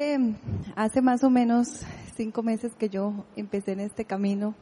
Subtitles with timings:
[0.00, 0.36] Em,
[0.76, 1.80] hace más o menos
[2.16, 4.54] cinco meses que yo empecé en este camino,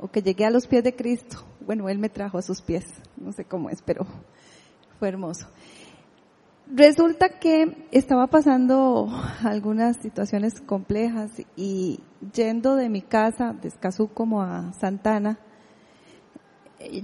[0.00, 1.44] o que llegué a los pies de Cristo.
[1.64, 2.84] Bueno, Él me trajo a sus pies,
[3.16, 4.04] no sé cómo es, pero
[4.98, 5.46] fue hermoso.
[6.66, 9.08] Resulta que estaba pasando
[9.44, 12.00] algunas situaciones complejas y
[12.34, 15.38] yendo de mi casa de Escazú como a Santana,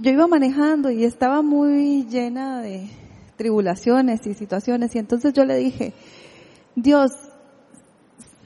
[0.01, 2.89] yo iba manejando y estaba muy llena de
[3.37, 5.93] tribulaciones y situaciones y entonces yo le dije,
[6.81, 7.11] Dios,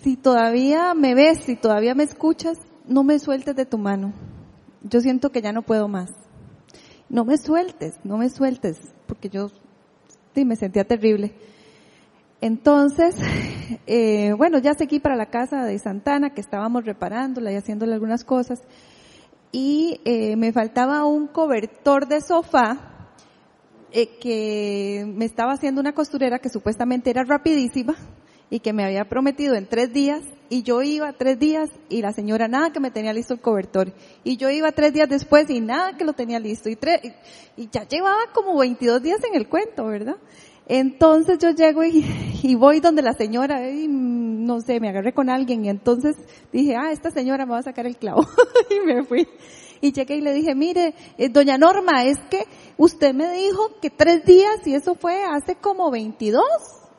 [0.01, 2.57] si todavía me ves, si todavía me escuchas,
[2.87, 4.11] no me sueltes de tu mano.
[4.81, 6.09] Yo siento que ya no puedo más.
[7.09, 9.49] No me sueltes, no me sueltes, porque yo
[10.33, 11.35] sí, me sentía terrible.
[12.41, 13.15] Entonces,
[13.85, 18.23] eh, bueno, ya seguí para la casa de Santana, que estábamos reparándola y haciéndole algunas
[18.23, 18.63] cosas,
[19.51, 23.09] y eh, me faltaba un cobertor de sofá
[23.91, 27.95] eh, que me estaba haciendo una costurera que supuestamente era rapidísima
[28.53, 32.13] y que me había prometido en tres días y yo iba tres días y la
[32.13, 33.91] señora nada que me tenía listo el cobertor.
[34.23, 36.69] Y yo iba tres días después y nada que lo tenía listo.
[36.69, 37.01] Y, tres,
[37.57, 40.17] y, ya llevaba como 22 días en el cuento, ¿verdad?
[40.67, 42.05] Entonces yo llego y,
[42.43, 46.15] y voy donde la señora, y no sé, me agarré con alguien y entonces
[46.51, 48.21] dije, ah, esta señora me va a sacar el clavo
[48.69, 49.27] y me fui.
[49.81, 52.45] Y llegué y le dije, mire, eh, doña Norma, es que
[52.77, 56.43] usted me dijo que tres días y eso fue hace como 22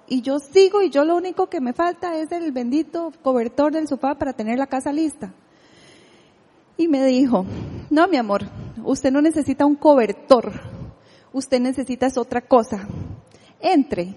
[0.09, 3.89] y yo sigo y yo lo único que me falta es el bendito cobertor del
[3.89, 5.33] sofá para tener la casa lista.
[6.77, 7.47] Y me dijo,
[7.91, 8.43] no mi amor,
[8.83, 10.53] usted no necesita un cobertor,
[11.33, 12.87] usted necesita es otra cosa.
[13.61, 14.15] Entre.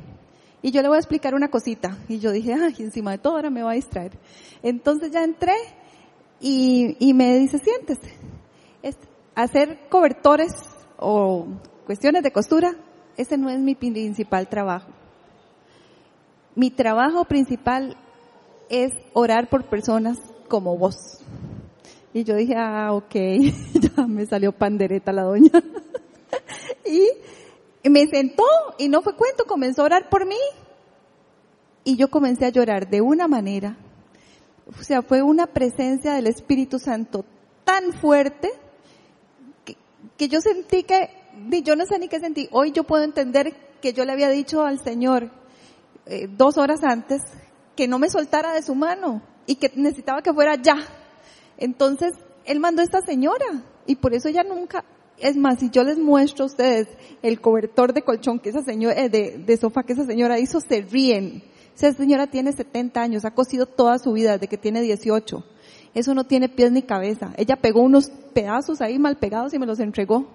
[0.61, 1.97] Y yo le voy a explicar una cosita.
[2.09, 4.17] Y yo dije, ay, encima de todo ahora me va a distraer.
[4.63, 5.55] Entonces ya entré
[6.41, 8.17] y, y me dice, siéntese
[9.37, 10.51] hacer cobertores
[10.97, 11.45] o
[11.85, 12.75] cuestiones de costura,
[13.17, 14.89] ese no es mi principal trabajo.
[16.57, 17.95] Mi trabajo principal
[18.67, 21.19] es orar por personas como vos.
[22.13, 23.13] Y yo dije, ah, ok,
[23.95, 25.51] ya me salió pandereta la doña.
[26.83, 27.11] y
[27.87, 28.43] me sentó
[28.79, 30.39] y no fue cuento, comenzó a orar por mí.
[31.83, 33.77] Y yo comencé a llorar de una manera.
[34.67, 37.23] O sea, fue una presencia del Espíritu Santo
[37.65, 38.49] tan fuerte
[40.17, 41.11] que yo sentí que,
[41.63, 44.63] yo no sé ni qué sentí, hoy yo puedo entender que yo le había dicho
[44.63, 45.29] al Señor
[46.09, 47.21] eh, dos horas antes
[47.75, 50.77] que no me soltara de su mano y que necesitaba que fuera ya.
[51.57, 52.13] Entonces,
[52.45, 54.83] Él mandó a esta señora y por eso ella nunca,
[55.17, 56.87] es más, si yo les muestro a ustedes
[57.21, 60.59] el cobertor de colchón que esa señora, eh, de, de sofá que esa señora hizo,
[60.59, 61.43] se ríen.
[61.75, 65.43] Esa señora tiene 70 años, ha cosido toda su vida desde que tiene 18
[65.97, 67.33] eso no tiene pies ni cabeza.
[67.37, 70.27] Ella pegó unos pedazos ahí mal pegados y me los entregó.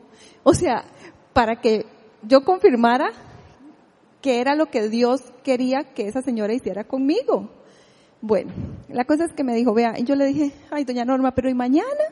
[0.42, 0.84] O sea,
[1.32, 1.86] para que
[2.22, 3.12] yo confirmara
[4.22, 7.50] que era lo que Dios quería que esa señora hiciera conmigo.
[8.20, 8.52] Bueno,
[8.88, 11.50] la cosa es que me dijo, vea, y yo le dije, ay, doña Norma, pero
[11.50, 12.04] ¿y mañana?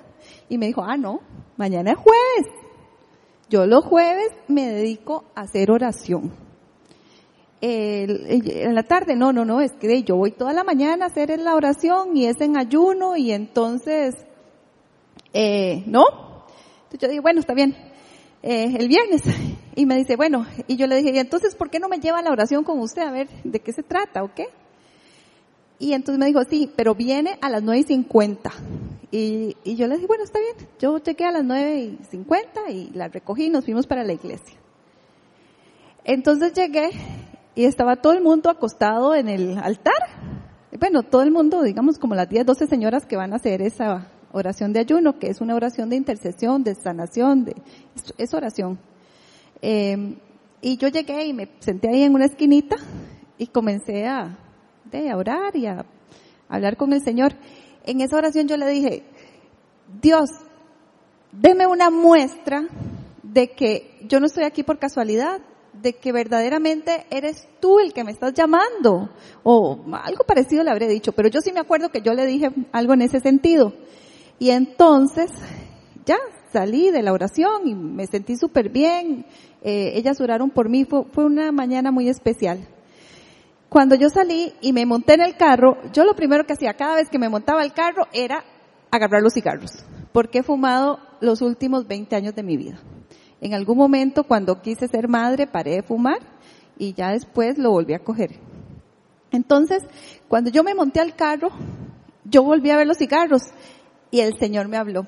[0.48, 1.20] Y me dijo, ah, no,
[1.56, 2.52] mañana es jueves.
[3.48, 6.32] Yo los jueves me dedico a hacer oración
[7.60, 11.38] en la tarde, no, no, no, es que yo voy toda la mañana a hacer
[11.38, 14.14] la oración y es en ayuno y entonces,
[15.32, 16.04] eh, ¿no?
[16.84, 17.76] Entonces yo dije, bueno, está bien,
[18.42, 19.22] eh, el viernes.
[19.74, 22.22] Y me dice, bueno, y yo le dije, ¿y entonces por qué no me lleva
[22.22, 23.02] la oración con usted?
[23.02, 24.48] A ver, ¿de qué se trata o qué?
[25.78, 28.52] Y entonces me dijo, sí, pero viene a las nueve y cincuenta.
[29.10, 30.68] Y, y yo le dije, bueno, está bien.
[30.78, 34.12] Yo llegué a las nueve y cincuenta y la recogí y nos fuimos para la
[34.12, 34.58] iglesia.
[36.04, 36.90] Entonces llegué
[37.54, 39.94] y estaba todo el mundo acostado en el altar.
[40.78, 44.08] Bueno, todo el mundo, digamos como las 10, 12 señoras que van a hacer esa
[44.32, 47.56] oración de ayuno, que es una oración de intercesión, de sanación, de,
[48.18, 48.78] es, oración.
[49.62, 50.16] Eh,
[50.62, 52.76] y yo llegué y me senté ahí en una esquinita
[53.38, 54.38] y comencé a,
[54.92, 55.86] a orar y a
[56.48, 57.34] hablar con el Señor.
[57.84, 59.02] En esa oración yo le dije,
[60.02, 60.30] Dios,
[61.32, 62.66] deme una muestra
[63.22, 65.40] de que yo no estoy aquí por casualidad,
[65.72, 69.08] de que verdaderamente eres tú el que me estás llamando.
[69.42, 72.50] O algo parecido le habré dicho, pero yo sí me acuerdo que yo le dije
[72.72, 73.72] algo en ese sentido.
[74.38, 75.30] Y entonces,
[76.04, 76.18] ya
[76.52, 79.26] salí de la oración y me sentí súper bien.
[79.62, 82.66] Eh, ellas oraron por mí, fue, fue una mañana muy especial.
[83.68, 86.96] Cuando yo salí y me monté en el carro, yo lo primero que hacía cada
[86.96, 88.44] vez que me montaba el carro era
[88.90, 92.80] agarrar los cigarros, porque he fumado los últimos 20 años de mi vida.
[93.40, 96.18] En algún momento cuando quise ser madre paré de fumar
[96.76, 98.32] y ya después lo volví a coger.
[99.30, 99.84] Entonces,
[100.28, 101.50] cuando yo me monté al carro,
[102.24, 103.42] yo volví a ver los cigarros
[104.10, 105.06] y el Señor me habló.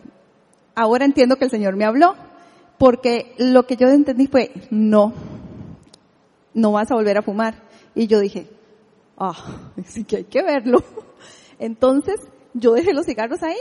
[0.75, 2.15] Ahora entiendo que el Señor me habló
[2.79, 5.13] porque lo que yo entendí fue, no,
[6.55, 7.55] no vas a volver a fumar.
[7.95, 8.49] Y yo dije,
[9.19, 9.37] ah,
[9.87, 10.83] sí que hay que verlo.
[11.59, 12.17] Entonces,
[12.55, 13.59] yo dejé los cigarros ahí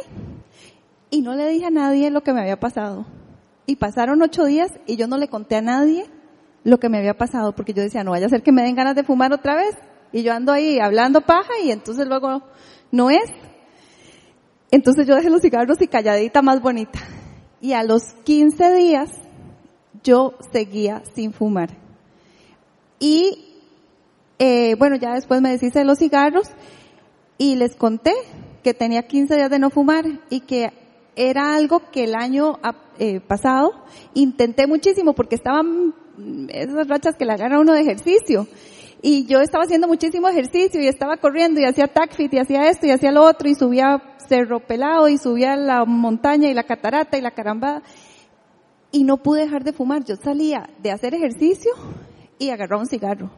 [1.09, 3.05] y no le dije a nadie lo que me había pasado.
[3.65, 6.05] Y pasaron ocho días y yo no le conté a nadie
[6.63, 8.75] lo que me había pasado porque yo decía, no vaya a ser que me den
[8.75, 9.75] ganas de fumar otra vez.
[10.11, 12.41] Y yo ando ahí hablando paja y entonces luego
[12.91, 13.29] no es.
[14.71, 16.99] Entonces yo dejé los cigarros y calladita más bonita.
[17.59, 19.09] Y a los 15 días
[20.03, 21.69] yo seguía sin fumar.
[22.99, 23.45] Y
[24.39, 26.49] eh, bueno, ya después me deshice de los cigarros
[27.37, 28.13] y les conté
[28.63, 30.71] que tenía 15 días de no fumar y que
[31.15, 32.59] era algo que el año
[32.97, 33.73] eh, pasado
[34.13, 35.93] intenté muchísimo porque estaban
[36.49, 38.47] esas rachas que le agarra uno de ejercicio.
[39.01, 42.85] Y yo estaba haciendo muchísimo ejercicio y estaba corriendo y hacía tacfit y hacía esto
[42.85, 47.17] y hacía lo otro y subía cerro pelado y subía la montaña y la catarata
[47.17, 47.81] y la carambada.
[48.91, 50.03] Y no pude dejar de fumar.
[50.03, 51.71] Yo salía de hacer ejercicio
[52.37, 53.31] y agarraba un cigarro.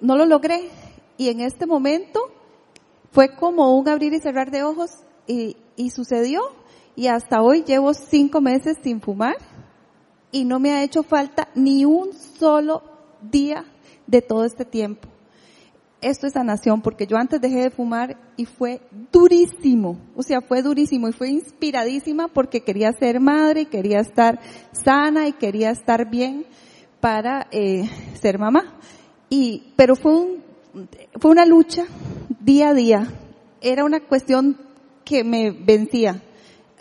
[0.00, 0.68] No lo logré.
[1.16, 2.20] Y en este momento
[3.10, 4.90] fue como un abrir y cerrar de ojos
[5.26, 6.42] y, y sucedió.
[6.94, 9.36] Y hasta hoy llevo cinco meses sin fumar
[10.30, 12.82] y no me ha hecho falta ni un solo
[13.22, 13.64] día
[14.12, 15.08] de todo este tiempo.
[16.02, 18.80] Esto es sanación, porque yo antes dejé de fumar y fue
[19.10, 24.40] durísimo, o sea, fue durísimo y fue inspiradísima porque quería ser madre y quería estar
[24.72, 26.44] sana y quería estar bien
[27.00, 27.88] para eh,
[28.20, 28.78] ser mamá.
[29.30, 30.42] Y, pero fue un,
[31.18, 31.84] fue una lucha
[32.40, 33.06] día a día.
[33.60, 34.58] Era una cuestión
[35.04, 36.20] que me vencía.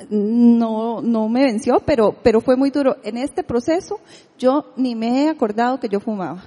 [0.09, 2.97] No, no me venció, pero, pero fue muy duro.
[3.03, 3.99] En este proceso
[4.37, 6.43] yo ni me he acordado que yo fumaba.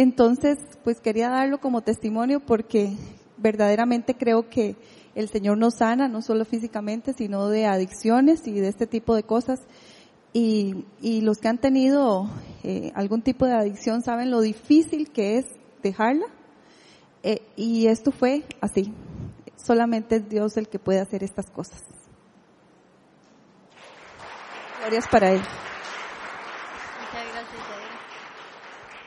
[0.00, 2.92] Entonces, pues quería darlo como testimonio porque
[3.36, 4.76] verdaderamente creo que
[5.16, 9.24] el Señor nos sana, no solo físicamente, sino de adicciones y de este tipo de
[9.24, 9.58] cosas.
[10.32, 10.84] Y,
[11.22, 12.30] los que han tenido
[12.62, 15.46] eh, algún tipo de adicción saben lo difícil que es
[15.82, 16.26] dejarla.
[17.24, 18.94] Eh, y esto fue así.
[19.56, 21.82] Solamente es Dios el que puede hacer estas cosas.
[24.80, 25.40] Glorias para Él.